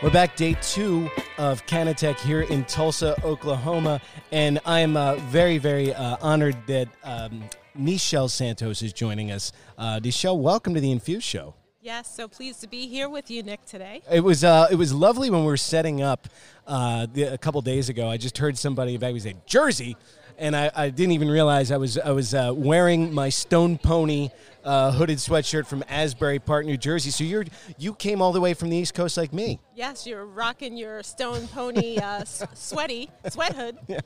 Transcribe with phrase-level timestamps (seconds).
[0.00, 5.92] We're back day two of Canatech here in Tulsa, Oklahoma, and I'm uh, very, very
[5.92, 7.42] uh, honored that um,
[7.76, 9.50] Nichelle Santos is joining us.
[9.76, 11.56] Uh, Nichelle, welcome to the Infuse Show.
[11.80, 14.00] Yes, so pleased to be here with you, Nick, today.
[14.08, 16.28] It was uh, it was lovely when we were setting up
[16.68, 18.08] uh, the, a couple days ago.
[18.08, 19.96] I just heard somebody back say Jersey,
[20.38, 24.30] and I, I didn't even realize I was I was uh, wearing my Stone Pony
[24.68, 27.10] uh, hooded sweatshirt from Asbury Park, New Jersey.
[27.10, 27.46] So you're
[27.78, 29.60] you came all the way from the East Coast like me.
[29.74, 33.78] Yes, you're rocking your Stone Pony uh, sweaty sweat hood.
[33.88, 34.00] Yeah.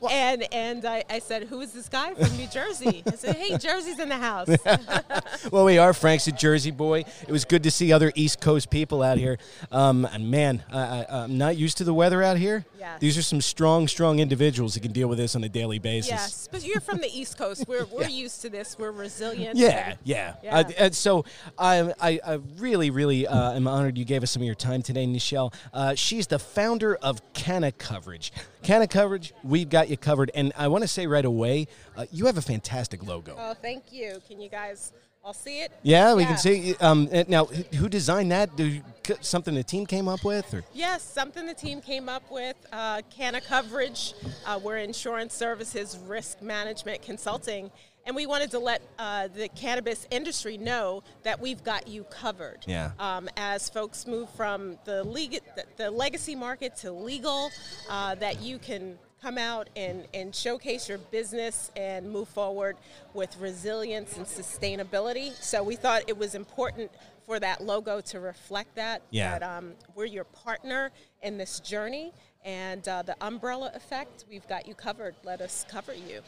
[0.00, 3.02] well, and and I, I, said, who is this guy from New Jersey?
[3.06, 4.48] I said, hey, Jersey's in the house.
[5.52, 5.92] well, we are.
[5.92, 7.04] Frank's a Jersey boy.
[7.26, 9.38] It was good to see other East Coast people out here.
[9.70, 12.64] Um, and man, I, am not used to the weather out here.
[12.78, 13.00] Yes.
[13.00, 16.10] These are some strong, strong individuals that can deal with this on a daily basis.
[16.10, 17.64] Yes, but you're from the East Coast.
[17.66, 18.08] We're, we're yeah.
[18.08, 18.78] used to this.
[18.78, 19.56] We're resilient.
[19.56, 19.73] Yeah,
[20.04, 20.34] yeah.
[20.42, 20.62] yeah.
[20.78, 21.24] Uh, so
[21.58, 24.82] I, I, I, really, really uh, am honored you gave us some of your time
[24.82, 25.52] today, Nichelle.
[25.72, 28.32] Uh, she's the founder of Canna Coverage.
[28.62, 30.30] Canna Coverage, we've got you covered.
[30.34, 33.36] And I want to say right away, uh, you have a fantastic logo.
[33.38, 34.20] Oh, thank you.
[34.26, 34.92] Can you guys
[35.24, 35.72] all see it?
[35.82, 36.28] Yeah, we yeah.
[36.28, 36.74] can see.
[36.80, 38.56] Um, now, who designed that?
[38.56, 38.80] Do
[39.20, 40.52] something the team came up with?
[40.52, 40.62] Or?
[40.74, 42.56] Yes, something the team came up with.
[42.72, 44.14] Uh, Canna Coverage,
[44.46, 47.70] uh, we're insurance services, risk management consulting
[48.06, 52.58] and we wanted to let uh, the cannabis industry know that we've got you covered.
[52.66, 52.92] Yeah.
[52.98, 55.40] Um, as folks move from the, leg-
[55.76, 57.50] the legacy market to legal,
[57.88, 62.76] uh, that you can come out and, and showcase your business and move forward
[63.14, 65.32] with resilience and sustainability.
[65.42, 66.90] So we thought it was important
[67.24, 69.00] for that logo to reflect that.
[69.10, 69.38] Yeah.
[69.38, 70.90] That um, we're your partner
[71.22, 72.12] in this journey.
[72.44, 75.14] And uh, the umbrella effect, we've got you covered.
[75.24, 76.20] Let us cover you.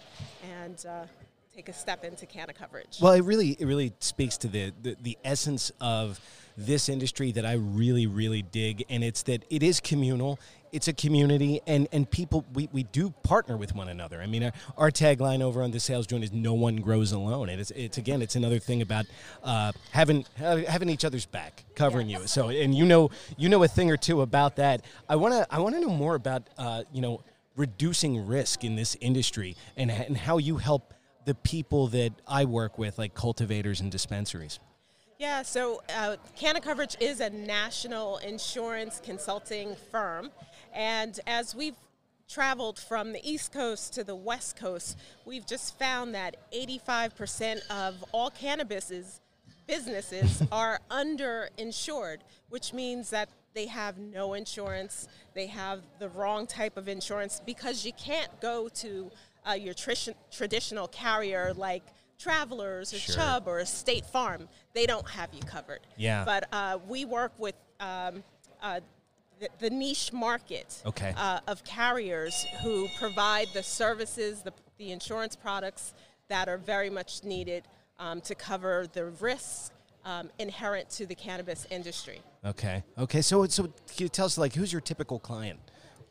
[0.63, 1.05] And uh,
[1.57, 2.99] take a step into Canna coverage.
[3.01, 6.21] Well, it really it really speaks to the, the, the essence of
[6.55, 10.39] this industry that I really really dig, and it's that it is communal.
[10.71, 14.21] It's a community, and, and people we, we do partner with one another.
[14.21, 17.49] I mean, our, our tagline over on the sales joint is "No one grows alone."
[17.49, 19.07] And it's, it's again, it's another thing about
[19.43, 22.21] uh, having having each other's back, covering yes.
[22.21, 22.27] you.
[22.27, 24.85] So, and you know you know a thing or two about that.
[25.09, 27.23] I wanna I wanna know more about uh, you know
[27.57, 30.93] reducing risk in this industry and and how you help
[31.27, 34.59] the people that I work with, like cultivators and dispensaries?
[35.19, 40.31] Yeah, so uh, Canna Coverage is a national insurance consulting firm.
[40.73, 41.77] And as we've
[42.29, 48.05] traveled from the East Coast to the West Coast, we've just found that 85% of
[48.13, 49.21] all cannabis
[49.67, 52.19] businesses are underinsured,
[52.51, 57.87] which means that they have no insurance, they have the wrong type of insurance because
[57.87, 59.11] you can't go to
[59.49, 61.83] uh, your tr- traditional carrier like
[62.19, 63.15] Travelers or sure.
[63.15, 64.49] Chubb or State Farm.
[64.73, 65.81] They don't have you covered.
[65.97, 66.25] Yeah.
[66.25, 68.25] But uh, we work with um,
[68.63, 68.81] uh,
[69.39, 71.13] the, the, niche market okay.
[71.15, 75.93] Uh, of carriers who provide the services, the, the insurance products
[76.29, 77.65] that are very much needed
[77.99, 79.71] um, to cover the risks
[80.07, 82.21] um, inherent to the cannabis industry.
[82.47, 82.83] Okay.
[82.97, 83.21] Okay.
[83.21, 85.59] So, so can you tell us, like, who's your typical client?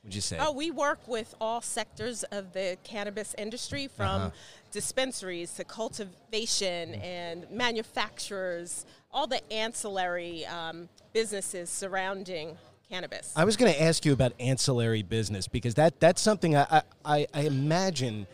[0.06, 0.38] Would you say?
[0.40, 4.30] Oh, we work with all sectors of the cannabis industry from uh-huh.
[4.72, 7.02] dispensaries to cultivation mm-hmm.
[7.02, 12.56] and manufacturers, all the ancillary um, businesses surrounding
[12.88, 13.34] cannabis.
[13.36, 17.26] I was going to ask you about ancillary business because that that's something I, I,
[17.34, 18.28] I imagine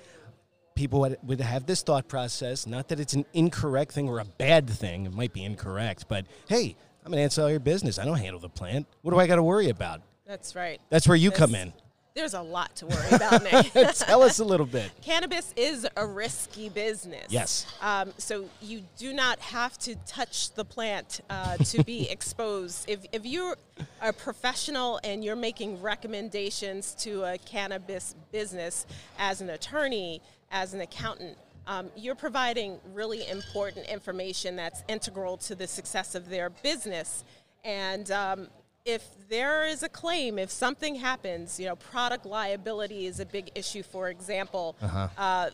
[0.76, 2.68] people would, would have this thought process.
[2.68, 6.26] Not that it's an incorrect thing or a bad thing, it might be incorrect, but
[6.50, 7.98] hey, I'm an ancillary business.
[7.98, 8.88] I don't handle the plant.
[9.02, 10.02] What do I got to worry about?
[10.31, 10.80] That's right.
[10.90, 11.74] That's where you come in.
[12.14, 13.74] There's a lot to worry about, Nick.
[13.96, 14.90] Tell us a little bit.
[15.02, 17.25] Cannabis is a risky business.
[17.28, 17.66] Yes.
[17.81, 22.90] Um, so you do not have to touch the plant uh, to be exposed.
[22.90, 23.58] If, if you're
[24.02, 28.86] a professional and you're making recommendations to a cannabis business
[29.20, 35.56] as an attorney, as an accountant, um, you're providing really important information that's integral to
[35.56, 37.26] the success of their business.
[37.66, 38.47] And um,
[38.86, 43.52] if there is a claim, if something happens, you know, product liability is a big
[43.56, 43.84] issue.
[43.84, 45.08] For example, uh-huh.
[45.18, 45.50] uh,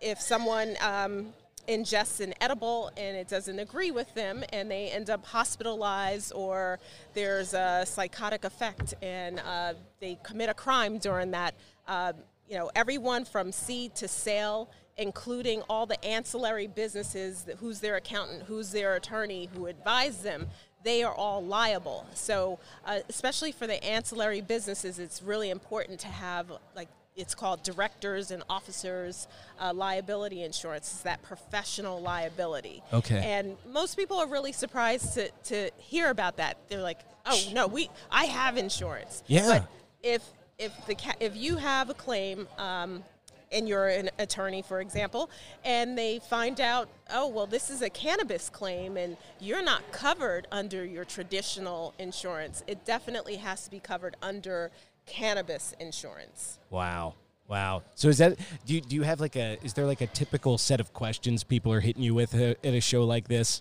[0.00, 1.32] if someone um,
[1.68, 6.80] ingests an edible and it doesn't agree with them and they end up hospitalized or
[7.14, 11.54] there's a psychotic effect and uh, they commit a crime during that,
[11.86, 12.12] uh,
[12.48, 18.42] you know, everyone from seed to sale including all the ancillary businesses, who's their accountant,
[18.42, 20.46] who's their attorney, who advised them,
[20.84, 22.06] they are all liable.
[22.14, 27.62] So, uh, especially for the ancillary businesses, it's really important to have like it's called
[27.62, 29.28] directors and officers
[29.60, 30.90] uh, liability insurance.
[30.92, 32.82] It's that professional liability.
[32.92, 33.22] Okay.
[33.22, 36.56] And most people are really surprised to, to hear about that.
[36.68, 39.60] They're like, "Oh no, we I have insurance." Yeah.
[39.60, 39.68] But
[40.02, 40.22] if
[40.58, 42.48] if the ca- if you have a claim.
[42.58, 43.04] Um,
[43.52, 45.30] and you're an attorney, for example,
[45.64, 50.46] and they find out, oh, well, this is a cannabis claim and you're not covered
[50.50, 52.62] under your traditional insurance.
[52.66, 54.70] It definitely has to be covered under
[55.06, 56.58] cannabis insurance.
[56.70, 57.14] Wow.
[57.48, 57.82] Wow.
[57.94, 60.56] So is that do you, do you have like a is there like a typical
[60.56, 63.60] set of questions people are hitting you with uh, at a show like this?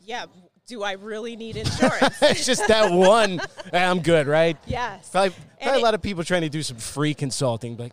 [0.00, 0.26] Yeah,
[0.66, 2.20] do I really need insurance?
[2.22, 3.40] it's just that one.
[3.72, 4.56] I'm good, right?
[4.66, 5.08] yes.
[5.10, 5.32] Probably,
[5.62, 7.92] probably a lot of people trying to do some free consulting, like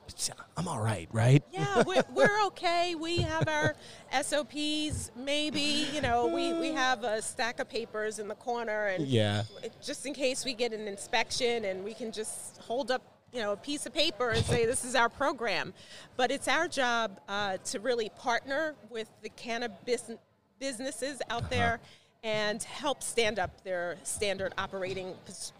[0.57, 1.43] I'm all right, right?
[1.51, 2.95] Yeah, we're, we're okay.
[2.95, 3.75] We have our
[4.21, 5.87] SOPs, maybe.
[5.93, 9.43] You know, we, we have a stack of papers in the corner, and Yeah.
[9.83, 13.51] just in case we get an inspection, and we can just hold up, you know,
[13.51, 15.73] a piece of paper and say this is our program.
[16.17, 20.09] But it's our job uh, to really partner with the cannabis
[20.59, 21.79] businesses out there
[22.23, 25.13] and help stand up their standard operating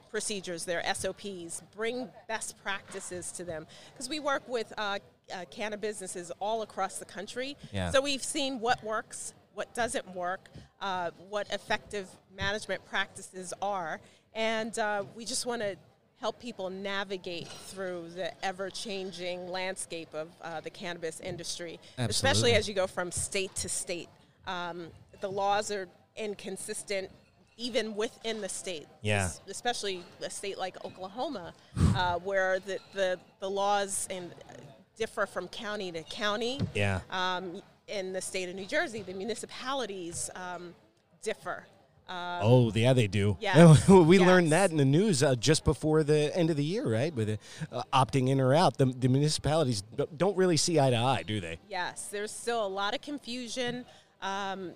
[0.10, 3.68] procedures, their SOPs, bring best practices to them.
[3.92, 5.00] Because we work with uh,
[5.34, 7.58] uh, cannabis businesses all across the country.
[7.72, 7.92] Yeah.
[7.92, 10.50] So we've seen what works, what doesn't work,
[10.82, 14.00] uh, what effective management practices are,
[14.34, 15.76] and uh, we just want to
[16.20, 22.74] help people navigate through the ever-changing landscape of uh, the cannabis industry, especially as you
[22.74, 24.08] go from state to state.
[24.48, 24.88] Um,
[25.20, 27.10] the laws are inconsistent
[27.58, 28.88] even within the state.
[29.02, 29.30] Yeah.
[29.48, 31.54] Especially a state like Oklahoma,
[31.96, 34.54] uh, where the, the, the laws and uh,
[34.98, 36.60] differ from county to county.
[36.74, 37.02] Yeah.
[37.10, 40.74] Um, in the state of New Jersey, the municipalities um,
[41.22, 41.66] differ.
[42.10, 43.38] oh, yeah, they do.
[43.42, 44.26] yes, we yes.
[44.26, 47.14] learned that in the news uh, just before the end of the year, right?
[47.14, 47.38] With
[47.72, 49.84] uh, opting in or out, the, the municipalities
[50.16, 51.60] don't really see eye to eye, do they?
[51.70, 53.86] Yes, there's still a lot of confusion.
[54.22, 54.72] Um,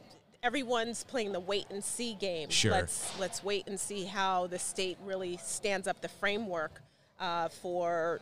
[0.47, 2.49] everyone's playing the wait and see game.
[2.49, 2.71] Sure.
[2.71, 6.81] Let's let's wait and see how the state really stands up the framework
[7.19, 8.21] uh, for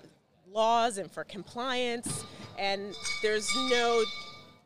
[0.51, 2.25] laws and for compliance.
[2.57, 4.03] And there's no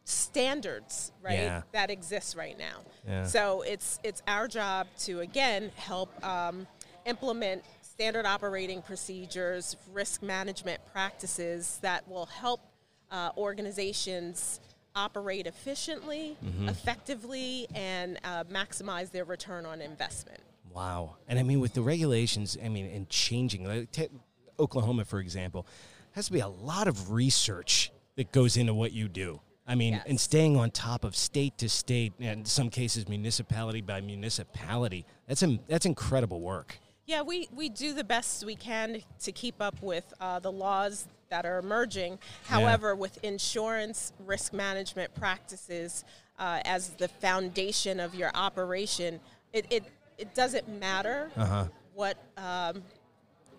[0.06, 1.62] standards right Yeah.
[1.74, 2.78] that exist right now.
[3.06, 3.26] Yeah.
[3.26, 6.66] So it's it's our job to again help um,
[7.06, 12.62] implement standard operating procedures, risk management practices that will help
[13.12, 14.62] uh, organizations
[14.96, 16.70] operate efficiently, Mm-hmm.
[16.70, 20.40] effectively, and uh, maximize their return on investment.
[20.74, 21.16] Wow.
[21.28, 24.10] And I mean, with the regulations, I mean, and changing, like
[24.60, 25.66] Oklahoma, for example,
[26.12, 29.40] has to be a lot of research that goes into what you do.
[29.68, 30.06] I mean, Yes.
[30.08, 35.06] and staying on top of state to state, and in some cases, municipality by municipality.
[35.28, 36.78] That's, in, that's incredible work.
[37.10, 41.08] Yeah, we, we do the best we can to keep up with uh, the laws
[41.32, 42.20] that are emerging.
[42.46, 46.04] However, with insurance risk management practices
[46.38, 49.20] uh, as the foundation of your operation,
[49.54, 49.86] it, it,
[50.20, 51.32] it doesn't matter
[51.96, 52.16] what.
[52.38, 52.84] Um,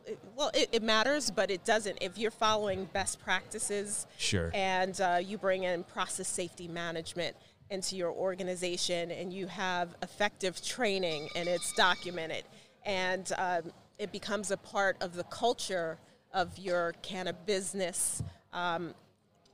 [0.07, 1.99] it- well, it, it matters, but it doesn't.
[2.01, 4.53] If you're following best practices Sure.
[4.55, 7.35] and uh, you bring in process safety management
[7.69, 12.45] into your organization and you have effective training and it's documented
[12.85, 13.63] and um,
[13.99, 15.99] it becomes a part of the culture
[16.33, 18.23] of your cannabis business
[18.53, 18.95] um,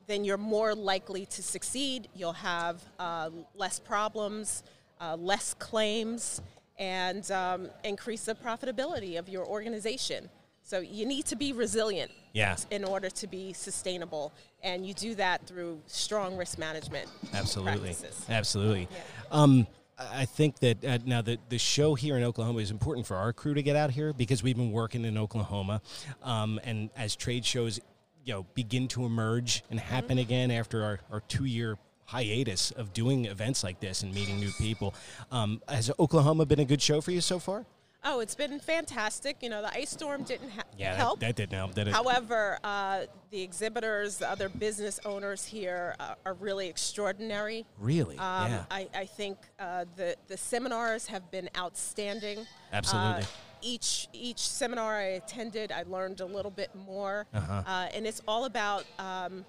[0.06, 4.62] then you're more likely to succeed you'll have uh, less problems
[5.00, 6.40] uh, less claims
[6.78, 10.28] and um, increase the profitability of your organization
[10.62, 12.56] so you need to be resilient Yeah.
[12.72, 14.32] in order to be sustainable.
[14.64, 18.26] And you do that through strong risk management Absolutely, practices.
[18.28, 18.88] absolutely.
[18.90, 18.98] Yeah.
[19.30, 19.66] Um,
[19.98, 23.32] I think that uh, now the the show here in Oklahoma is important for our
[23.32, 25.80] crew to get out here because we've been working in Oklahoma,
[26.22, 27.80] um, and as trade shows,
[28.24, 29.94] you know, begin to emerge and Mm-hmm.
[29.94, 34.38] happen again after our, our two year hiatus of doing events like this and meeting
[34.38, 34.94] new people.
[35.32, 37.64] Um, has Oklahoma been a good show for you so far?
[38.08, 39.42] Oh, it's been fantastic.
[39.42, 41.18] You know, the ice storm didn't ha- Yeah, that- help.
[41.20, 41.74] That, didn't help.
[41.74, 41.88] Did?
[41.88, 47.66] However, uh, the exhibitors, the other business owners here uh, are really extraordinary.
[47.80, 48.16] really?
[48.16, 48.64] Um, yeah.
[48.70, 52.46] I, I think uh, the the seminars have been outstanding.
[52.72, 53.22] Absolutely.
[53.22, 53.26] Uh,
[53.60, 57.62] each each seminar I attended, I learned a little bit more, Uh-huh.
[57.66, 59.44] uh, and it's all about um,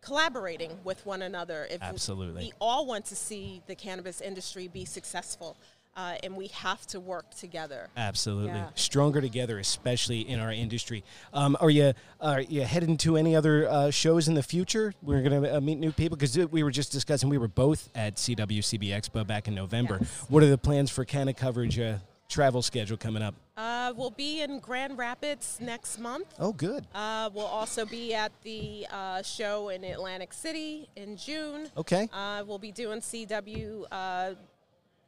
[0.00, 1.66] collaborating with one another.
[1.70, 2.44] If Absolutely.
[2.46, 5.56] we all want to see the cannabis industry be successful,
[5.96, 7.88] uh, and we have to work together.
[7.96, 8.68] Absolutely, Yeah.
[8.74, 11.04] stronger together, especially in our industry.
[11.32, 14.94] Um, are you are you heading to any other uh, shows in the future?
[15.02, 17.28] We're going to uh, meet new people because we were just discussing.
[17.28, 19.98] We were both at CWCB Expo back in November.
[20.00, 20.24] Yes.
[20.28, 21.98] What are the plans for Canna Coverage uh,
[22.28, 23.34] travel schedule coming up?
[23.56, 26.26] Uh, we'll be in Grand Rapids next month.
[26.40, 26.84] Oh, good.
[26.92, 31.68] Uh, we'll also be at the uh, show in Atlantic City in June.
[31.76, 32.08] Okay.
[32.12, 33.84] Uh, we'll be doing CW.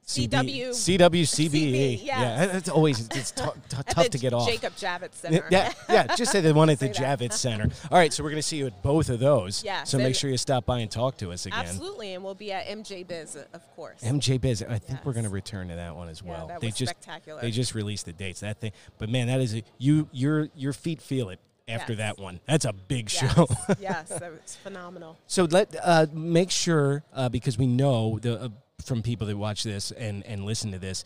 [0.06, 0.68] CB CW.
[0.70, 1.50] CWCBE.
[1.50, 2.54] CB, Yeah, yes.
[2.54, 4.46] it's always it's t- t- tough to get off.
[4.48, 5.44] Jacob Javits Center.
[5.50, 6.14] Yeah, yeah.
[6.14, 6.96] Just say the one at the that.
[7.18, 7.68] Javits Center.
[7.90, 9.64] All right, so we're going to see you at both of those.
[9.64, 11.58] Yes, So make sure you stop by and talk to us again.
[11.58, 14.00] Absolutely, and we'll be at MJ Biz, of course.
[14.02, 14.64] MJ Biz.
[14.68, 16.46] I think we're going to return to that one as Yeah, well.
[16.46, 17.40] that they was just spectacular.
[17.40, 18.40] they just released the dates.
[18.40, 20.08] That thing, but man, that is a, you.
[20.12, 21.98] Your your feet feel it after Yes.
[21.98, 22.38] that one.
[22.46, 23.48] That's a big yes, show.
[23.80, 25.18] yes, it's phenomenal.
[25.26, 28.48] So let uh, make sure uh, because we know the uh,
[28.84, 31.04] from people that watch this and and listen to this,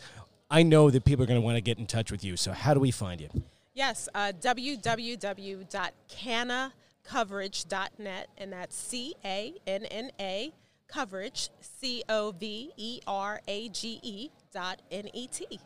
[0.49, 2.37] I know that people are going to want to get in touch with you.
[2.37, 3.29] So how do we find you?
[3.73, 4.33] Yes, uh,
[8.37, 10.53] and that's C A N N A
[10.87, 15.59] coverage, C O V E R A G E dot N E T.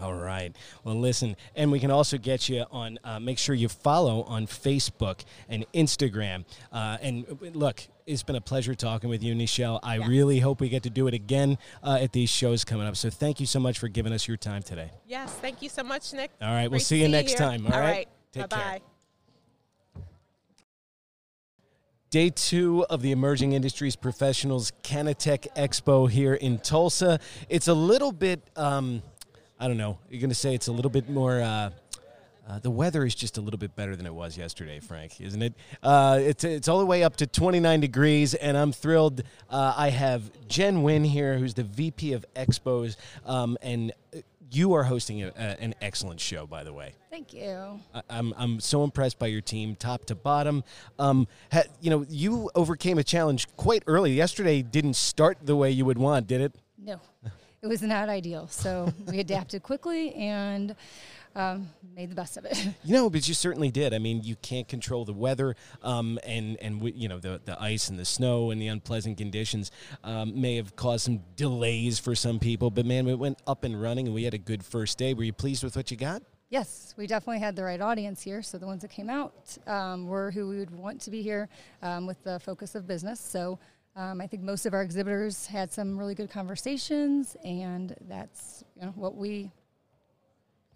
[0.00, 0.54] All right.
[0.84, 2.98] Well, listen, and we can also get you on.
[3.02, 6.44] Uh, make sure you follow on Facebook and Instagram.
[6.72, 9.80] Uh, and uh, look, it's been a pleasure talking with you, Nichelle.
[9.82, 12.96] I really hope we get to do it again uh, at these shows coming up.
[12.96, 14.90] So thank you so much for giving us your time today.
[15.06, 16.30] Yes, thank you so much, Nick.
[16.40, 17.38] All right, we'll Great see you next here.
[17.38, 17.90] time, all all right?
[17.90, 18.08] right.
[18.32, 18.72] Take bye care.
[18.78, 18.80] bye.
[22.10, 27.20] Day two of the Emerging Industries Professionals Canatech Expo here in Tulsa.
[27.50, 29.02] It's a little bit, um,
[29.60, 31.40] I don't know, you're going to say it's a little bit more.
[31.40, 31.70] Uh,
[32.48, 35.42] uh, the weather is just a little bit better than it was yesterday, Frank, isn't
[35.42, 35.52] it?
[35.82, 39.22] Uh, it's, it's all the way up to 29 degrees, and I'm thrilled.
[39.50, 42.96] Uh, I have Jen Wynn here, who's the VP of Expos,
[43.26, 46.94] um, and uh, you are hosting a, a, an excellent show, by the way.
[47.10, 47.80] Thank you.
[47.92, 50.64] I- I'm I'm so impressed by your team, top to bottom.
[50.98, 54.12] Um, ha, you know, you overcame a challenge quite early.
[54.14, 56.54] Yesterday didn't start the way you would want, did it?
[56.78, 56.98] No,
[57.62, 58.48] it was not ideal.
[58.48, 60.74] So we adapted quickly and
[61.34, 62.68] um, made the best of it.
[62.84, 63.92] You know, but you certainly did.
[63.92, 67.60] I mean, you can't control the weather, um, and and we, you know the the
[67.60, 69.70] ice and the snow and the unpleasant conditions
[70.04, 72.70] um, may have caused some delays for some people.
[72.70, 75.12] But man, we went up and running, and we had a good first day.
[75.12, 76.22] Were you pleased with what you got?
[76.50, 78.42] yes, we definitely had the right audience here.
[78.42, 81.48] So the ones that came out um, were who we would want to be here
[81.82, 83.20] um, with the focus of business.
[83.20, 83.58] So
[83.98, 88.82] um, I think most of our exhibitors had some really good conversations, and that's you
[88.82, 89.50] know what we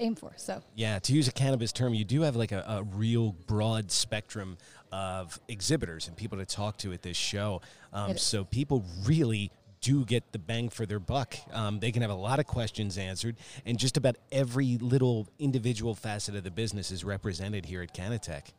[0.00, 0.32] aim for.
[0.36, 3.92] So Yeah, to use a cannabis term, you do have like a, a real broad
[3.92, 4.58] spectrum
[4.90, 7.62] of exhibitors and people to talk to at this show.
[7.92, 11.36] Um, so people really do get the bang for their buck.
[11.52, 15.94] Um, they can have a lot of questions answered, and just about every little individual
[15.94, 18.52] facet of the business is represented here at Canatech.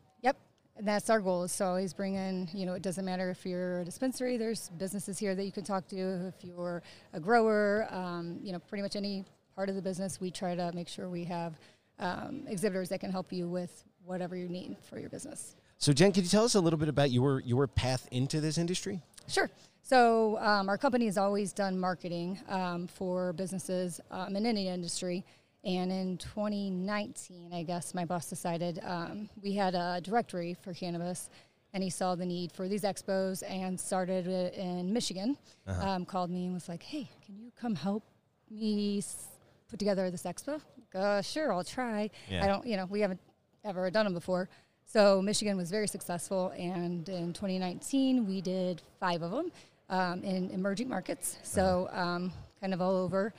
[0.79, 3.81] That's our goal is to always bring in, you know, it doesn't matter if you're
[3.81, 6.27] a dispensary, there's businesses here that you can talk to.
[6.27, 6.81] If you're
[7.13, 9.23] a grower, um, you know, pretty much any
[9.55, 11.53] part of the business, we try to make sure we have
[11.99, 15.55] um, exhibitors that can help you with whatever you need for your business.
[15.77, 18.57] So, Jen, could you tell us a little bit about your your path into this
[18.57, 19.01] industry?
[19.27, 19.49] Sure.
[19.81, 25.25] So um, our company has always done marketing um, for businesses um, in any industry.
[25.65, 31.29] And in 2019, I guess my boss decided um, we had a directory for cannabis,
[31.73, 35.37] and he saw the need for these expos and started it in Michigan.
[35.81, 38.03] Um, called me and was like, "Hey, can you come help
[38.51, 39.27] me s-
[39.69, 40.59] put together this expo?"
[40.93, 42.09] Like, uh, sure, I'll try.
[42.29, 42.43] Yeah.
[42.43, 43.21] I don't, you know, we haven't
[43.63, 44.49] ever done them before.
[44.85, 49.51] So Michigan was very successful, and in 2019 we did five of them
[49.89, 53.33] um, in emerging markets, so um, kind of all over.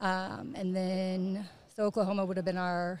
[0.00, 3.00] Um, and then so Oklahoma would have been our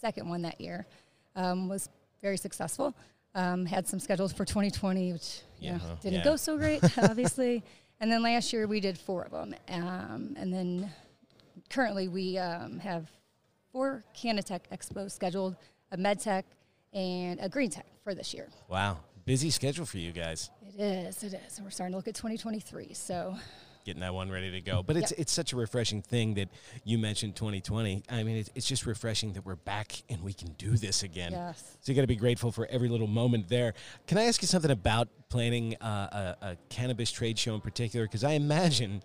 [0.00, 0.86] second one that year.
[1.34, 1.88] Um, was
[2.22, 2.94] very successful.
[3.34, 6.24] Um, had some schedules for 2020, which you know, didn't Yeah.
[6.24, 7.64] go so great, obviously.
[7.98, 10.90] and then last year we did four of them, um, and then
[11.70, 13.10] currently we um, have
[13.72, 15.56] four Canatech expos scheduled,
[15.90, 16.44] a MedTech
[16.92, 18.48] and a Green Tech for this year.
[18.68, 20.50] Wow, busy schedule for you guys.
[20.78, 21.56] It is, it is.
[21.56, 22.92] And we're starting to look at 2023.
[22.92, 23.36] So,
[23.84, 24.82] getting that one ready to go.
[24.82, 25.20] But it's Yep.
[25.20, 26.48] it's such a refreshing thing that
[26.84, 28.02] you mentioned 2020.
[28.08, 31.32] I mean, it's, it's just refreshing that we're back and we can do this again.
[31.32, 31.76] yes.
[31.80, 33.74] So you got to be grateful for every little moment there.
[34.06, 38.06] Can I ask you something about planning uh, a, a cannabis trade show in particular?
[38.06, 39.02] Because I imagine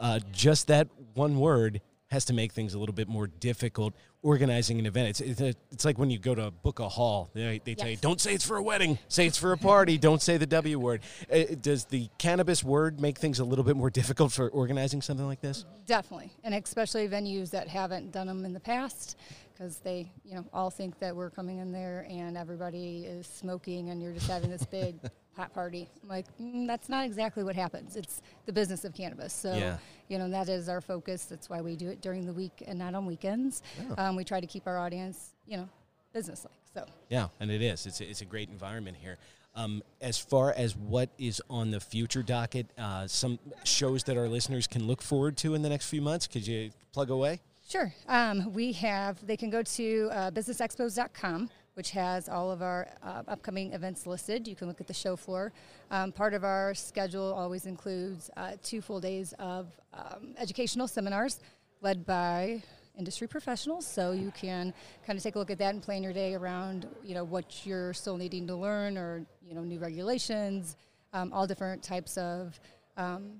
[0.00, 4.78] uh, just that one word has to make things a little bit more difficult organizing
[4.78, 5.08] an event.
[5.08, 7.88] It's it's, a, it's like when you go to book a hall, they, they tell
[7.88, 10.46] you don't say it's for a wedding, say it's for a party, don't say the
[10.46, 11.02] W word.
[11.32, 15.26] Uh, does the cannabis word make things a little bit more difficult for organizing something
[15.26, 15.64] like this?
[15.86, 16.32] Definitely.
[16.44, 19.16] And especially venues that haven't done them in the past
[19.52, 23.90] because they, you know, all think that we're coming in there and everybody is smoking
[23.90, 24.96] and you're just having this big
[25.38, 25.88] hot party.
[26.02, 27.94] I'm like, mm, that's not exactly what happens.
[27.96, 29.32] It's the business of cannabis.
[29.32, 29.78] So, Yeah.
[30.08, 31.26] you know, that is our focus.
[31.26, 33.62] That's why we do it during the week and not on weekends.
[33.96, 35.68] Um, we try to keep our audience, you know,
[36.12, 36.54] business like.
[36.74, 37.86] So, Yeah, and it is.
[37.86, 39.16] It's a, it's a great environment here.
[39.54, 44.28] Um, as far as what is on the future docket, uh, some shows that our
[44.28, 46.26] listeners can look forward to in the next few months.
[46.26, 47.40] Could you plug away?
[47.68, 47.92] Sure.
[48.08, 53.22] Um, we have, they can go to uh, businessexpos.com, which has all of our uh,
[53.28, 54.48] upcoming events listed.
[54.48, 55.52] You can look at the show floor.
[55.92, 61.38] Um, part of our schedule always includes uh, two full days of um, educational seminars
[61.80, 62.64] led by
[62.98, 63.86] industry professionals.
[63.86, 64.74] So you can
[65.06, 67.64] kind of take a look at that and plan your day around, you know, what
[67.64, 70.76] you're still needing to learn or, you know, new regulations,
[71.12, 72.58] um, all different types of
[72.96, 73.34] um,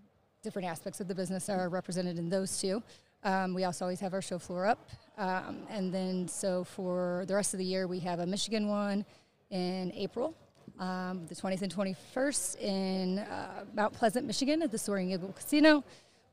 [0.44, 2.84] different aspects of the business are represented in those two.
[3.24, 4.88] Um, we also always have our show floor up.
[5.18, 9.04] Um, and then, so for the rest of the year, we have a Michigan one
[9.50, 10.32] in April,
[10.78, 15.82] um, the 20th and 21st in uh, Mount Pleasant, Michigan at the Soaring Eagle Casino.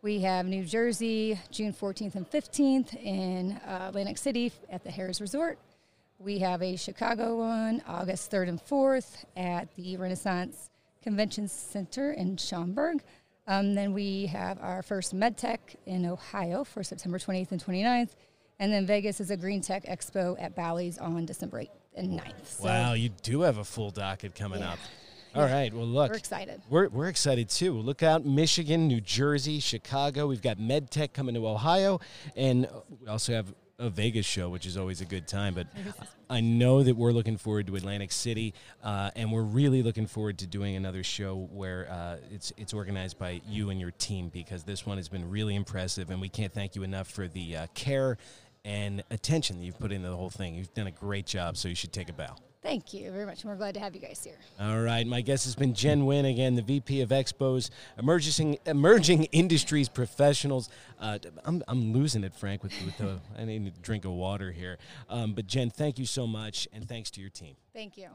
[0.04, 5.20] We have New Jersey, June 14th and 15th in uh, Atlantic City at the Harrah's
[5.20, 5.58] Resort.
[6.20, 10.70] We have a Chicago one, August 3rd and 4th at the Renaissance
[11.02, 13.02] Convention Center in Schaumburg.
[13.48, 18.10] Um, then we have our first MedTech in Ohio for September 28th and 29th.
[18.60, 22.46] And then Vegas is a Green Tech Expo at Bally's on December 8th and 9th.
[22.46, 24.74] So wow, you do have a full docket coming Yeah.
[24.74, 24.80] up.
[25.36, 25.74] All right.
[25.74, 26.12] Well, look.
[26.12, 26.62] we're excited.
[26.70, 27.74] We're, we're excited too.
[27.74, 30.28] Look out, Michigan, New Jersey, Chicago.
[30.28, 32.00] We've got MedTech coming to Ohio,
[32.38, 32.70] and
[33.02, 35.54] we also have a Vegas show, which is always a good time.
[35.54, 35.68] But
[36.30, 40.38] I know that we're looking forward to Atlantic City, uh, and we're really looking forward
[40.38, 44.64] to doing another show where uh, it's it's organized by you and your team because
[44.64, 47.68] this one has been really impressive, and we can't thank you enough for the uh,
[47.74, 48.18] care
[48.66, 50.56] and attention that you've put into the whole thing.
[50.56, 52.36] You've done a great job, so you should take a bow.
[52.64, 53.44] Thank you very much.
[53.44, 54.40] And we're glad to have you guys here.
[54.60, 57.70] All right, my guest has been Jen Wynn again, the VP of Expos,
[58.00, 60.70] emerging emerging industries professionals.
[61.00, 62.64] Uh, I'm, I'm losing it, Frank.
[62.64, 64.80] With, with the I need a drink of water here.
[65.10, 67.56] Um, but Jen, thank you so much, and thanks to your team.
[67.72, 68.10] Thank you.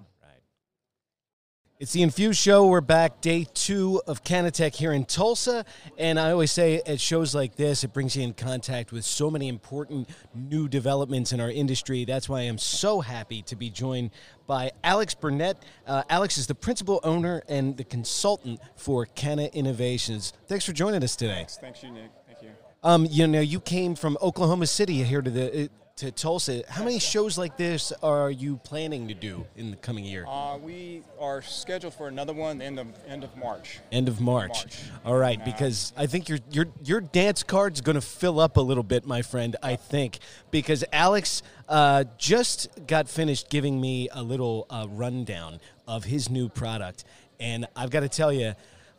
[1.81, 2.67] It's the Infuse Show.
[2.67, 5.65] We're back, day two of Canatech here in Tulsa.
[5.97, 9.31] And I always say at shows like this, it brings you in contact with so
[9.31, 12.05] many important new developments in our industry.
[12.05, 14.11] That's why I'm so happy to be joined
[14.47, 15.57] by Alex Burnett.
[15.87, 20.35] Uh, Alex is the principal owner and the consultant for Canna Innovations.
[20.49, 21.33] Thanks for joining us today.
[21.33, 22.11] Thanks, thanks you, Nick.
[22.27, 22.51] Thank you.
[22.83, 25.69] Um, you know, you came from Oklahoma City here to the uh,
[26.01, 26.63] to Tulsa.
[26.67, 30.25] How many shows like this are you planning to do in the coming year?
[30.27, 33.81] Uh, we are scheduled for another one the end of end of March.
[33.93, 34.49] End of March.
[34.49, 34.79] March.
[35.05, 38.57] All right, Uh, because I think your your your dance card's going to fill up
[38.57, 39.57] a little bit, my friend.
[39.63, 46.05] I think because Alex uh, just got finished giving me a little uh, rundown of
[46.05, 47.05] his new product,
[47.39, 48.55] and I've got to tell you,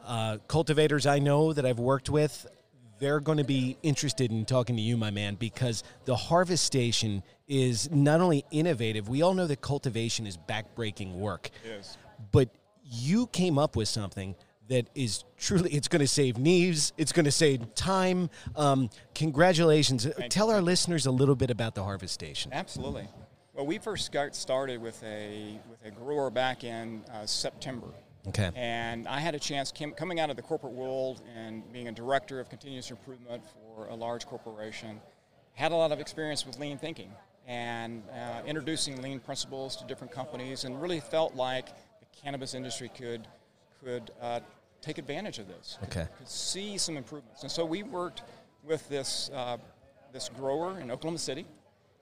[0.06, 2.46] uh, cultivators I know that I've worked with.
[3.02, 7.24] They're going to be interested in talking to you, my man, because the harvest station
[7.48, 9.10] is not only innovative.
[9.10, 11.98] We all know that cultivation is backbreaking work Yes.
[12.32, 12.50] but
[12.84, 14.36] you came up with something
[14.68, 20.08] that is truly it's going to save knees it's going to save time um, congratulations
[20.30, 23.08] tell our listeners a little bit about the harvest station Absolutely.
[23.54, 27.88] Well, we first got started with a with a grower back in uh, September,
[28.28, 31.88] okay and I had a chance came, coming out of the corporate world and being
[31.88, 35.02] a director of continuous improvement for a large corporation.
[35.54, 37.12] Had a lot of experience with lean thinking
[37.48, 41.68] and uh, introducing lean principles to different companies, and really felt like
[42.00, 43.28] the cannabis industry could
[43.84, 44.40] could uh,
[44.82, 45.78] take advantage of this.
[45.80, 46.08] could- Okay.
[46.18, 48.22] Could see some improvements, and so we worked
[48.64, 49.58] with this uh,
[50.14, 51.46] this grower in Oklahoma City.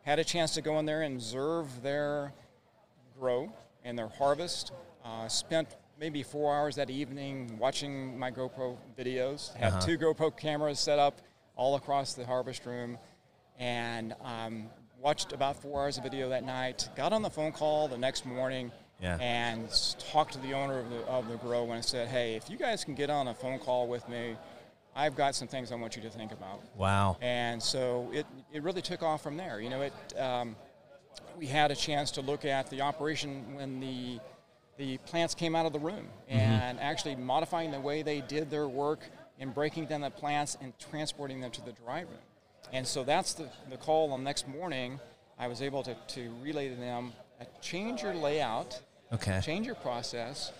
[0.04, 2.34] Had a chance to go in there and observe their
[3.18, 3.52] grow
[3.84, 4.72] and their harvest.
[5.06, 9.54] Uh, spent maybe four hours that evening watching my GoPro videos.
[9.56, 9.82] Had Uh-huh.
[9.82, 11.22] two GoPro cameras set up
[11.56, 12.98] all across the harvest room,
[13.58, 14.70] and um,
[15.02, 16.88] watched about four hours of video that night.
[16.96, 18.72] Got on the phone call the next morning.
[19.02, 19.18] Yeah.
[19.22, 19.70] And
[20.12, 22.84] talked to the owner of the, of the grow and said, hey, if you guys
[22.84, 24.36] can get on a phone call with me,
[24.94, 26.62] I've got some things I want you to think about.
[26.76, 29.62] wow And so it, it really took off from there.
[29.62, 30.58] You know, it, um,
[31.38, 34.20] we had a chance to look at the operation when the,
[34.80, 38.68] the plants came out of the room and actually modifying the way they did their
[38.68, 39.02] work
[39.38, 42.24] in breaking down the plants and transporting them to the dry room.
[42.72, 45.00] And so that's the, the call on next morning.
[45.38, 47.12] I was able to, to relay to them,
[47.42, 48.82] uh, change your layout,
[49.14, 50.54] okay change your process.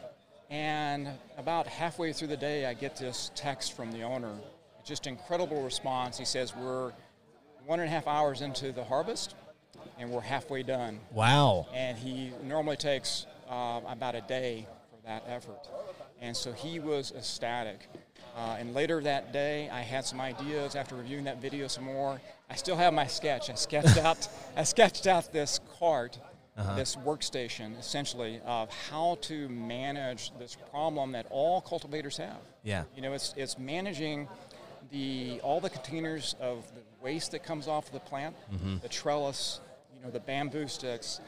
[0.50, 4.34] And about halfway through the day, I get this text from the owner.
[4.84, 6.18] Just incredible response.
[6.18, 6.92] He says, We're
[7.66, 9.36] one and a half hours into the harvest,
[10.00, 11.00] and we're halfway done.
[11.12, 15.68] wow And he normally takes uh, about a day for that effort.
[16.22, 17.88] And so he was ecstatic.
[18.36, 22.22] Uh, and later that day, I had some ideas after reviewing that video some more.
[22.50, 23.50] I still have my sketch.
[23.50, 26.20] I sketched out, I sketched out this cart,
[26.58, 26.76] uh-huh.
[26.76, 32.38] this workstation, essentially, of how to manage this problem that all cultivators have.
[32.64, 32.84] Yeah.
[32.96, 34.28] You know, it's, it's managing
[34.92, 38.78] the all the containers of the waste that comes off the plant, mm-hmm.
[38.80, 39.60] the trellis,
[39.96, 41.20] you know, the bamboo sticks,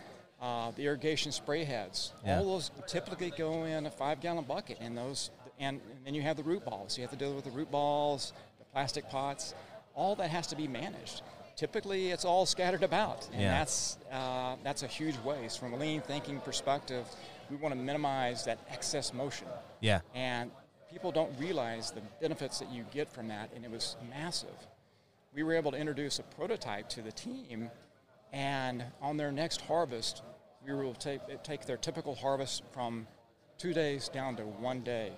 [0.41, 2.13] uh, the irrigation spray heads.
[2.25, 2.39] Yeah.
[2.39, 6.35] All those typically go in a five-gallon bucket, and those, and, and, then you have
[6.35, 6.97] the root balls.
[6.97, 9.53] You have to deal with the root balls, the plastic pots.
[9.93, 11.21] All that has to be managed.
[11.55, 13.59] Typically, it's all scattered about, and yeah.
[13.59, 15.59] that's uh, that's a huge waste.
[15.59, 17.05] From a lean thinking perspective,
[17.51, 19.47] we want to minimize that excess motion.
[19.79, 19.99] Yeah.
[20.15, 20.49] And
[20.89, 24.55] people don't realize the benefits that you get from that, and it was massive.
[25.35, 27.69] We were able to introduce a prototype to the team,
[28.33, 30.23] and on their next harvest,
[30.65, 33.07] we will take, take their typical harvest from
[33.57, 35.11] two days down to one day.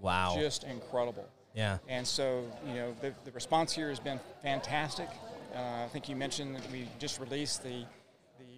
[0.00, 0.34] Wow.
[0.38, 1.28] Just incredible.
[1.54, 1.78] Yeah.
[1.88, 5.08] And so, you know, the, the response here has been fantastic.
[5.54, 7.84] Uh, I think you mentioned that we just released the,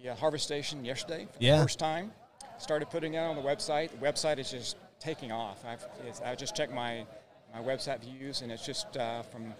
[0.03, 1.57] the uh, harvest station yesterday for yeah.
[1.57, 2.11] the first time.
[2.57, 3.89] Started putting it on the website.
[3.91, 5.63] The website is just taking off.
[5.65, 5.83] I've,
[6.23, 7.05] I just checked my,
[7.53, 9.53] my website views, and it's just uh, from,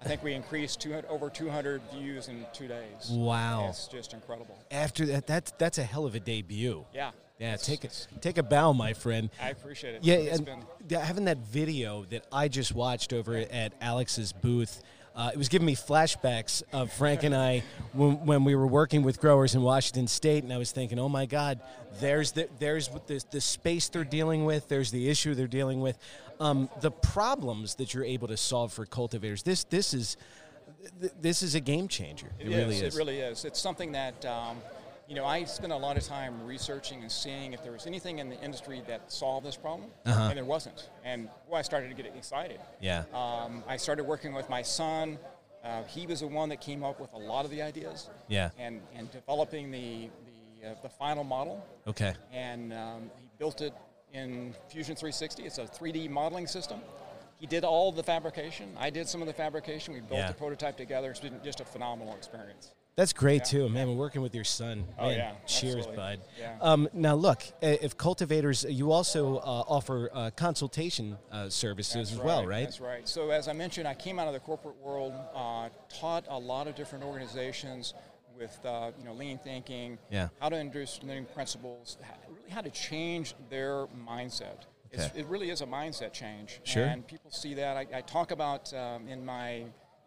[0.00, 3.08] I think we increased 200, over 200 views in two days.
[3.10, 3.68] Wow.
[3.70, 4.58] It's just incredible.
[4.70, 6.84] After that, that's, that's a hell of a debut.
[6.92, 7.12] Yeah.
[7.38, 7.88] Yeah, take a,
[8.20, 9.28] take a bow, my friend.
[9.42, 10.04] I appreciate it.
[10.04, 11.00] Yeah, it's and been...
[11.00, 14.82] having that video that I just watched over at Alex's booth–
[15.16, 19.04] uh, it was giving me flashbacks of Frank and I when, when, we were working
[19.04, 21.60] with growers in Washington State, and I was thinking, oh my God,
[22.00, 25.98] there's the, there's the, the space they're dealing with, there's the issue they're dealing with,
[26.40, 29.42] um, the problems that you're able to solve for cultivators.
[29.42, 30.16] This this is
[31.20, 32.30] this is a game changer.
[32.38, 32.94] It, it is, really is.
[32.94, 33.44] It really is.
[33.44, 34.24] It's something that.
[34.24, 34.58] Um,
[35.06, 38.20] you know, I spent a lot of time researching and seeing if there was anything
[38.20, 40.28] in the industry that solved this problem, uh-huh.
[40.28, 40.88] and there wasn't.
[41.04, 42.58] And well, I started to get excited.
[42.80, 43.04] Yeah.
[43.12, 45.18] Um, I started working with my son.
[45.62, 48.08] Uh, he was the one that came up with a lot of the ideas.
[48.28, 48.50] Yeah.
[48.58, 50.08] And and developing the
[50.62, 51.64] the, uh, the final model.
[51.86, 52.14] Okay.
[52.32, 53.74] And um, he built it
[54.14, 55.42] in Fusion 360.
[55.42, 56.80] It's a 3D modeling system.
[57.38, 58.70] He did all the fabrication.
[58.78, 59.92] I did some of the fabrication.
[59.92, 60.28] We built yeah.
[60.28, 61.10] the prototype together.
[61.10, 62.72] It's been just a phenomenal experience.
[62.96, 63.58] That's great yeah.
[63.58, 63.88] too, man.
[63.88, 64.84] We're working with your son.
[65.00, 65.96] Oh yeah, cheers, absolutely.
[65.96, 66.20] bud.
[66.38, 66.56] Yeah.
[66.60, 72.18] Um, now look, if cultivators, you also uh, offer uh, consultation uh, services That's as
[72.18, 72.62] right, well, right?
[72.62, 73.08] That's right.
[73.08, 76.68] So as I mentioned, I came out of the corporate world, uh, taught a lot
[76.68, 77.94] of different organizations
[78.38, 80.28] with uh, you know lean thinking, yeah.
[80.40, 84.64] how to introduce lean principles, really how to change their mindset.
[84.92, 85.10] Okay.
[85.16, 86.84] it really is a mindset change, sure.
[86.84, 87.76] and people see that.
[87.76, 89.48] I, I talk about um, in my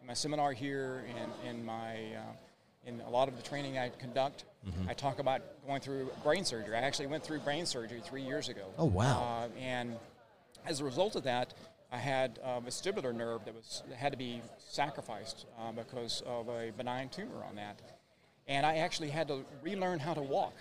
[0.00, 3.90] in my seminar here and in my uh, in a lot of the training I
[3.90, 4.88] conduct, mm-hmm.
[4.88, 6.74] I talk about going through brain surgery.
[6.74, 8.66] I actually went through brain surgery three years ago.
[8.78, 9.48] Oh wow!
[9.54, 9.96] Uh, and
[10.66, 11.52] as a result of that,
[11.92, 16.48] I had a vestibular nerve that was that had to be sacrificed uh, because of
[16.48, 17.80] a benign tumor on that,
[18.48, 20.54] and I actually had to relearn how to walk.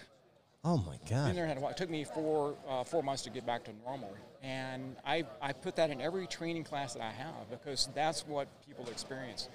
[0.63, 1.29] Oh my God!
[1.29, 1.71] Relearn how to walk.
[1.71, 5.53] It took me four uh, four months to get back to normal, and I I
[5.53, 9.49] put that in every training class that I have because that's what people experience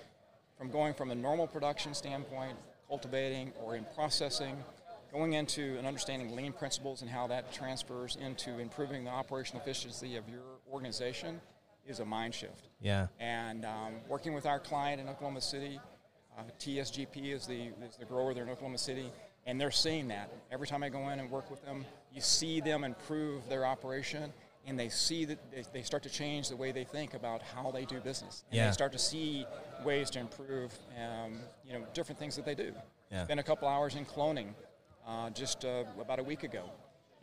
[0.57, 2.57] from going from a normal production standpoint,
[2.89, 4.57] cultivating or in processing,
[5.13, 10.17] going into and understanding lean principles and how that transfers into improving the operational efficiency
[10.17, 11.41] of your organization
[11.87, 12.69] is a mind shift.
[12.81, 13.09] Yeah.
[13.19, 15.81] And um, working with our client in Oklahoma City,
[16.39, 19.11] uh, TSGP is the, is the grower there in Oklahoma City,
[19.47, 20.31] and they're seeing that.
[20.51, 24.33] Every time I go in and work with them, you see them improve their operation
[24.67, 27.71] and they see that they, they start to change the way they think about how
[27.71, 28.45] they do business.
[28.51, 28.67] And yeah.
[28.67, 29.47] they start to see
[29.85, 32.73] ways to improve, um, you know, different things that they do.
[33.11, 33.25] Yeah.
[33.25, 34.49] Spent a couple hours in cloning
[35.07, 36.71] uh, just uh, about a week ago,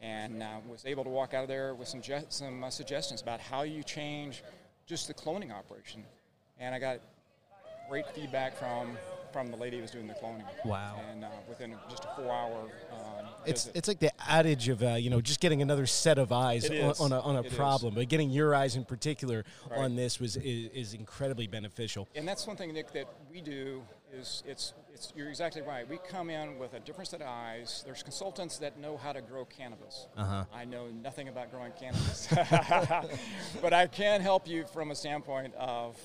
[0.02, 3.22] and uh, was able to walk out of there with some je- some uh, suggestions
[3.22, 4.44] about how you change
[4.86, 6.04] just the cloning operation.
[6.60, 7.00] And I got
[7.90, 8.98] great feedback from
[9.32, 10.44] from the lady who was doing the cloning.
[10.66, 11.00] Wow!
[11.12, 13.78] And uh, within just a four-hour um, it's visit.
[13.78, 16.94] it's like the adage of uh, you know just getting another set of eyes on,
[17.00, 17.98] on, a, on a it problem, is.
[17.98, 19.80] but getting your eyes in particular right.
[19.80, 22.08] on this was is, is, incredibly beneficial.
[22.16, 25.88] And that's one thing, Nick, that we do is it's it's you're exactly right.
[25.88, 27.84] We come in with a different set of eyes.
[27.86, 30.08] There's consultants that know how to grow cannabis.
[30.18, 30.46] Uh-huh.
[30.54, 32.28] I know nothing about growing cannabis,
[33.62, 35.96] but I can help you from a standpoint of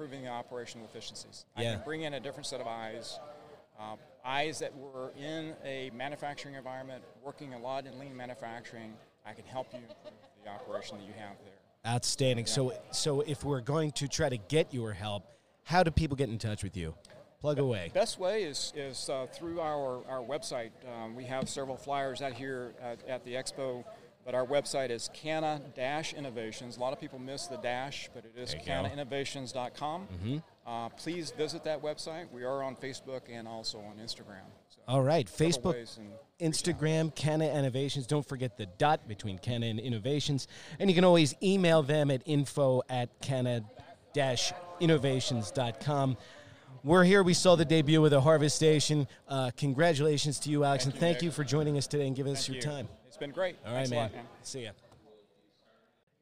[0.00, 1.44] improving the operational efficiencies.
[1.58, 1.72] Yeah.
[1.72, 3.18] I can bring in a different set of eyes,
[3.78, 8.94] uh, eyes that were in a manufacturing environment, working a lot in lean manufacturing.
[9.26, 11.92] I can help you improve the operation that you have there.
[11.92, 12.46] Outstanding.
[12.46, 12.52] Yeah.
[12.52, 15.24] So, so if we're going to try to get your help,
[15.64, 16.94] how do people get in touch with you?
[17.42, 17.90] Plug the away.
[17.92, 20.70] Best way is, is uh, through our, our website.
[20.90, 23.84] Um, we have several flyers out here at, at the expo
[24.30, 26.76] But our website is Canna Dash Innovations.
[26.76, 28.72] A lot of people miss the dash, but it is There you go.
[28.72, 30.42] cannainnovations.com.
[30.64, 32.30] Uh, please visit that website.
[32.30, 34.44] We are on Facebook and also on Instagram.
[34.68, 35.84] So All right, Facebook,
[36.40, 38.06] Instagram, Canna Innovations.
[38.06, 40.46] Don't forget the dot between Canna and Innovations.
[40.78, 46.16] And you can always email them at info at canna-innovations.com.
[46.84, 47.24] We're here.
[47.24, 49.08] We saw the debut of the Harvest Station.
[49.26, 52.14] Uh, congratulations to you, Alex, Thank and you, thank you for joining us today and
[52.14, 52.78] giving us Thank your you.
[52.84, 52.88] time.
[53.20, 53.56] It's been great.
[53.66, 54.02] All right, Thanks a man.
[54.04, 54.24] lot, man.
[54.42, 54.70] See ya.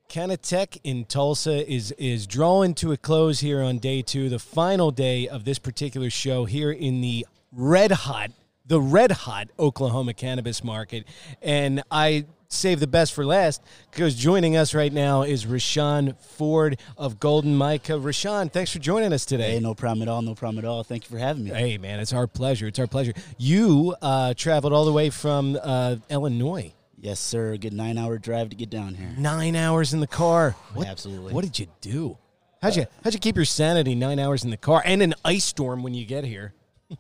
[0.08, 4.90] Canatech in Tulsa is is drawing to a close here on day two, the final
[4.90, 8.32] day of this particular show here in the red hot,
[8.66, 11.04] the red hot Oklahoma cannabis market.
[11.40, 16.80] And I save the best for last because joining us right now is Rashawn Ford
[16.96, 18.02] of Golden Myco.
[18.02, 19.52] Rashawn, thanks for joining us today.
[19.52, 20.22] Hey, no problem at all.
[20.22, 20.82] No problem at all.
[20.82, 21.50] Thank you for having me.
[21.50, 22.66] Hey, man, it's our pleasure.
[22.66, 23.12] It's our pleasure.
[23.36, 26.72] You uh, traveled all the way from uh, Illinois.
[27.00, 27.56] Yes, sir.
[27.56, 29.10] Good nine hour drive to get down here.
[29.16, 30.56] Nine hours in the car.
[30.74, 31.32] What, Absolutely.
[31.32, 32.18] What did you do?
[32.60, 35.44] How'd you how'd you keep your sanity nine hours in the car and an ice
[35.44, 36.54] storm when you get here?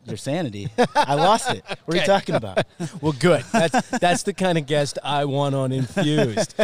[0.04, 0.68] Your sanity.
[0.94, 1.64] I lost it.
[1.86, 2.64] What are you talking about?
[3.00, 3.42] Well, good.
[3.52, 6.54] That's that's the kind of guest I want on Infused.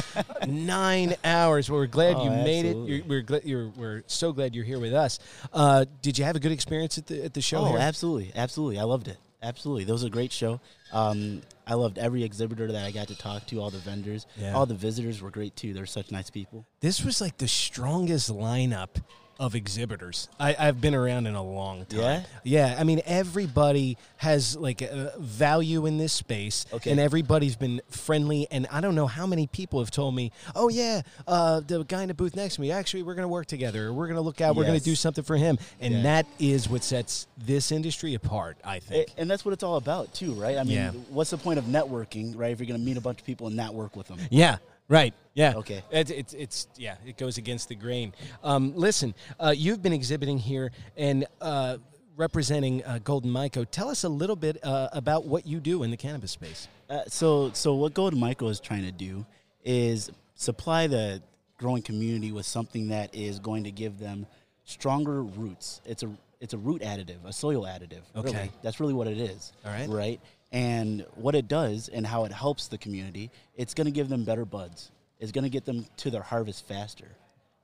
[0.47, 1.71] Nine hours.
[1.71, 2.69] Well, we're glad Oh, you made it.
[2.69, 2.95] absolutely.
[2.97, 5.19] You're, we're glad you're we're so glad you're here with us.
[5.53, 7.59] Uh, did you have a good experience at the at the show?
[7.59, 7.79] Oh, here?
[7.79, 8.31] absolutely.
[8.37, 8.79] Absolutely.
[8.79, 9.17] I loved it.
[9.45, 9.85] Absolutely.
[9.85, 10.61] That was a great show.
[10.93, 14.27] Um, I loved every exhibitor that I got to talk to, all the vendors.
[14.37, 14.55] Yeah.
[14.55, 15.75] All the visitors were great too.
[15.75, 16.67] They're such nice people.
[16.81, 19.03] This was like the strongest lineup
[19.41, 21.99] of exhibitors I, I've been around in a long time.
[22.01, 22.23] Yeah?
[22.45, 22.77] Yeah.
[22.79, 26.91] I mean, everybody has like a value in this space, Okay.
[26.91, 28.47] and everybody's been friendly.
[28.51, 32.03] And I don't know how many people have told me, "Oh yeah, uh, the guy
[32.03, 32.71] in the booth next to me.
[32.71, 33.93] Actually, we're going to work together.
[33.93, 34.55] We're going to look out.
[34.57, 36.03] We're going to do something for him." And Yeah.
[36.03, 38.57] that is what sets this industry apart.
[38.65, 39.09] I think.
[39.17, 40.57] A- And that's what it's all about too, right?
[40.59, 40.91] I mean, Yeah.
[41.11, 42.53] what's the point of networking, right?
[42.53, 44.19] If you're going to meet a bunch of people and network with them.
[44.31, 44.57] Yeah.
[44.89, 45.15] Right.
[45.35, 45.55] Yeah.
[45.57, 45.83] Okay.
[45.91, 46.97] It's, it's, it's yeah.
[47.07, 48.13] It goes against the grain.
[48.43, 51.79] Um, listen, uh, you've been exhibiting here and uh,
[52.17, 53.67] representing uh, Golden Myco.
[53.69, 56.69] Tell us a little bit uh, about what you do in the cannabis space.
[56.89, 59.25] Uh, so, so what Golden Myco is trying to do
[59.65, 61.23] is supply the
[61.59, 64.27] growing community with something that is going to give them
[64.65, 65.81] stronger roots.
[65.85, 68.03] It's a it's a root additive, a soil additive.
[68.15, 68.33] Okay.
[68.33, 68.51] Really.
[68.63, 69.53] That's really what it is.
[69.65, 69.89] All right.
[69.89, 70.21] Right.
[70.55, 74.25] And what it does and how it helps the community, it's going to give them
[74.25, 74.93] better buds.
[75.19, 77.09] It's going to get them to their harvest faster.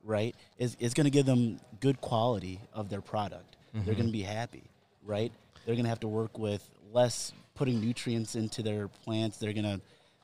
[0.03, 0.35] Right.
[0.57, 3.55] It's, it's going to give them good quality of their product.
[3.73, 4.11] They're going to mm-hmm.
[4.11, 4.63] be happy.
[5.05, 5.31] Right.
[5.65, 9.37] They're going to have to work with less putting nutrients into their plants.
[9.37, 9.79] They're going to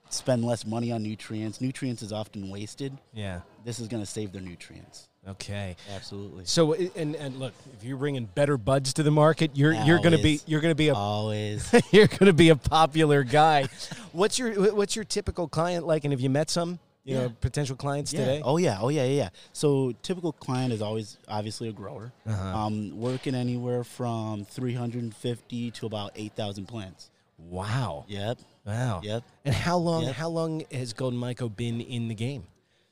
[0.09, 1.61] spend less money on nutrients.
[1.61, 2.97] Nutrients is often wasted.
[3.13, 3.41] Yeah.
[3.63, 5.07] This is going to save their nutrients.
[5.27, 5.75] Okay.
[5.93, 6.45] Absolutely.
[6.45, 10.15] So and and look, if you're bringing better buds to the market, you're you're going
[10.15, 11.69] to be you're to be a Always.
[11.91, 13.67] you're to be a popular guy.
[14.13, 16.05] what's your what's your typical client like?
[16.05, 18.19] And have you met some you know potential clients Yeah.
[18.19, 18.41] today?
[18.43, 18.77] Oh yeah.
[18.81, 19.03] Oh yeah.
[19.05, 19.15] Yeah.
[19.23, 19.29] yeah.
[19.53, 22.57] So typical client is always obviously a grower, Uh-huh.
[22.57, 27.09] um, working anywhere from 350 to about 8,000 plants.
[27.37, 28.05] Wow.
[28.07, 28.39] Yep.
[28.65, 29.01] Wow.
[29.03, 29.23] Yep.
[29.45, 30.15] And how long Yep.
[30.15, 32.43] how long has Golden Myco been in the game?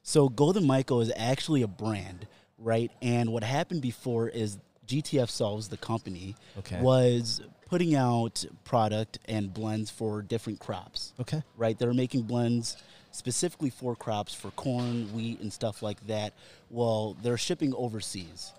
[0.08, 2.28] So Golden Myco is actually a brand,
[2.60, 2.92] right?
[3.02, 6.80] And what happened before is GTF Solves, the company, Okay.
[6.80, 11.12] was putting out product and blends for different crops.
[11.20, 11.42] Okay.
[11.58, 11.78] right?
[11.80, 12.78] They're making blends
[13.10, 16.34] specifically for crops for corn, wheat, and stuff like that.
[16.70, 18.54] Well, they're shipping overseas.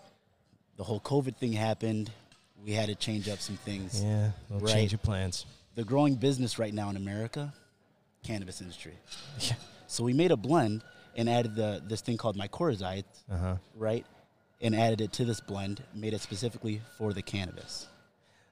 [0.79, 2.11] The whole COVID thing happened.
[2.65, 4.03] We had to change up some things.
[4.03, 4.33] Yeah.
[4.51, 4.73] Right.
[4.75, 5.47] change your plans.
[5.77, 7.55] The growing business right now in America,
[8.25, 8.95] cannabis industry.
[9.41, 9.55] Yeah.
[9.87, 10.83] So we made a blend
[11.17, 13.57] and added the this thing called mycorrhizae, Uh huh.
[13.75, 14.07] right?
[14.61, 17.89] And added it to this blend, made it specifically for the cannabis.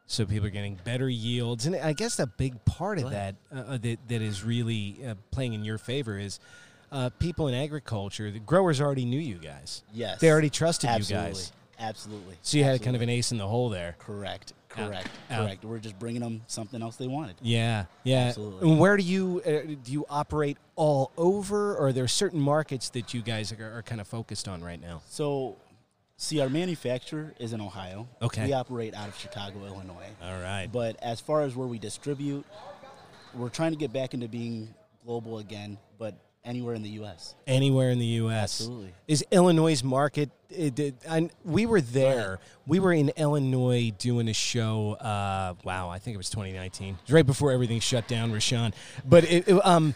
[0.07, 3.79] So people are getting better yields, and I guess a big part of that uh,
[3.79, 6.40] that that is really uh, playing in your favor is
[6.92, 8.31] uh, people in agriculture.
[8.31, 9.83] The growers already knew you guys.
[9.94, 10.20] Yes.
[10.20, 11.29] They already trusted Absolutely.
[11.29, 11.53] you guys.
[11.79, 11.88] Absolutely.
[11.88, 12.35] Absolutely.
[12.42, 13.96] So you had kind of an ace in the hole there.
[13.98, 14.53] Correct.
[14.76, 14.88] Out.
[14.88, 15.08] Correct.
[15.30, 15.46] Out.
[15.46, 15.64] Correct.
[15.64, 17.37] We're just bringing them something else they wanted.
[17.42, 18.26] Yeah, yeah.
[18.28, 18.70] Absolutely.
[18.70, 22.88] And where do you uh, do you operate all over, or are there certain markets
[22.90, 25.02] that you guys are, are kind of focused on right now?
[25.08, 25.56] So,
[26.16, 28.08] see, our manufacturer is in Ohio.
[28.20, 28.46] Okay.
[28.46, 30.10] We operate out of Chicago, Illinois.
[30.22, 30.68] All right.
[30.70, 32.44] But as far as where we distribute,
[33.34, 37.35] we're trying to get back into being global again, but anywhere in the U.S.
[37.46, 38.61] Anywhere in the U.S.
[38.61, 38.92] Absolutely.
[39.09, 40.30] Is Illinois' market?
[40.50, 42.38] It, it, I, we were there.
[42.66, 44.92] We were in Illinois doing a show.
[44.94, 46.94] Uh, wow, I think it was 2019.
[46.94, 48.72] It was right before everything shut down, Rashawn.
[49.04, 49.94] But it, um,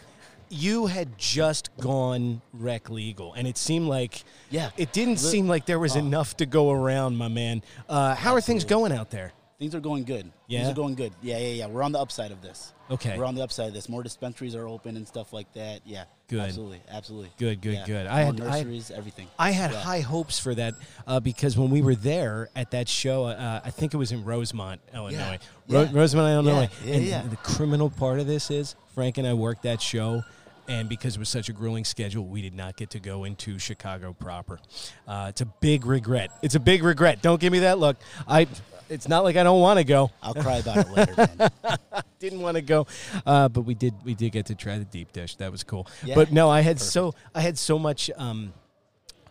[0.49, 4.71] you had just gone rec legal, and it seemed like Yeah.
[4.77, 5.99] it didn't Li- seem like there was Oh.
[5.99, 7.61] enough to go around, my man.
[7.87, 9.31] Uh, how are things going out there?
[9.59, 10.31] Things are going good.
[10.47, 10.59] Yeah?
[10.59, 11.11] Things are going good.
[11.21, 11.67] Yeah, yeah, yeah.
[11.67, 12.71] We're on the upside of this.
[12.89, 13.17] Okay.
[13.17, 13.89] We're on the upside of this.
[13.89, 15.81] More dispensaries are open and stuff like that.
[15.85, 16.05] Yeah.
[16.29, 16.39] Good.
[16.39, 16.81] Absolutely.
[16.89, 17.29] Absolutely.
[17.37, 17.85] Good, good, Yeah.
[17.85, 18.07] good.
[18.07, 19.27] I More had- I- everything.
[19.37, 19.81] I had Yeah.
[19.81, 23.69] high hopes for that uh, because when we were there at that show, uh, I
[23.69, 25.39] think it was in Rosemont, Illinois.
[25.67, 25.89] Ro- Yeah.
[25.91, 26.69] Rosemont, Illinois.
[26.85, 27.21] yeah, and yeah.
[27.23, 30.23] the criminal part of this is Frank and I worked that show.
[30.69, 33.59] And because it was such a grueling schedule, we did not get to go into
[33.59, 34.59] Chicago proper.
[35.05, 36.29] Uh, it's a big regret.
[36.43, 37.21] It's a big regret.
[37.21, 37.97] Don't give me that look.
[38.25, 38.47] I.
[38.89, 40.11] It's not like I don't want to go.
[40.21, 41.49] I'll cry about it later, man.
[42.19, 42.87] didn't want to go,
[43.25, 43.93] uh, but we did.
[44.03, 45.35] We did get to try the deep dish.
[45.35, 45.87] That was cool.
[46.03, 46.15] Yeah.
[46.15, 48.53] But no, I had so I had so much um,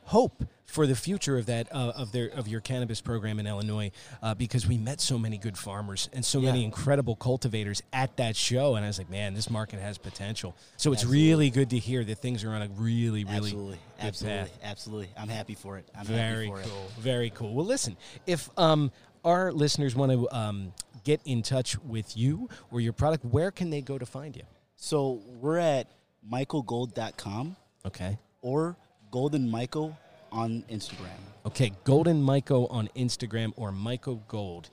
[0.05, 3.91] hope for the future of that uh, of their of your cannabis program in Illinois
[4.23, 8.37] uh, because we met so many good farmers and so many incredible cultivators at that
[8.37, 10.55] show, and I was like, man, this market has potential.
[10.77, 11.29] So it's Absolutely.
[11.29, 13.79] really good to hear that things are on a really really absolutely.
[14.01, 14.39] good Absolutely.
[14.39, 14.59] path.
[14.63, 15.09] Absolutely.
[15.17, 15.89] I'm happy for it.
[15.99, 16.85] I'm Very happy for cool.
[16.85, 17.03] it.
[17.03, 17.55] Very cool.
[17.55, 18.93] Well, listen, if um,
[19.29, 20.73] our listeners want to um,
[21.05, 24.43] get in touch with you or your product, where can they go to find you?
[24.77, 25.87] So we're at
[26.31, 28.19] michaelgold.com Okay.
[28.43, 28.77] or
[29.11, 29.97] Golden Myco
[30.33, 31.21] on Instagram.
[31.47, 34.71] Okay, Golden Myco on Instagram or Michael Dot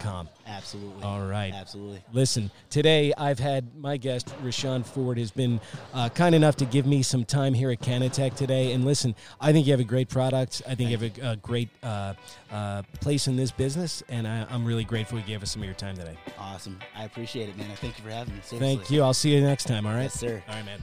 [0.00, 0.28] com.
[0.46, 1.02] Absolutely.
[1.02, 1.52] All right.
[1.54, 2.02] Absolutely.
[2.12, 5.60] Listen, today I've had my guest, Rashawn Ford, has been
[5.92, 8.72] uh, kind enough to give me some time here at Canatech today.
[8.72, 10.62] And listen, I think you have a great product.
[10.68, 12.14] I think you have a, a great uh,
[12.50, 14.02] uh, place in this business.
[14.08, 16.16] And I, I'm really grateful you gave us some of your time today.
[16.38, 16.78] Awesome.
[16.96, 17.70] I appreciate it, man.
[17.70, 18.40] I thank you for having me.
[18.42, 18.76] Seriously.
[18.76, 19.02] Thank you.
[19.02, 19.86] I'll see you next time.
[19.86, 20.02] All right?
[20.02, 20.42] Yes, sir.
[20.48, 20.82] All right, man.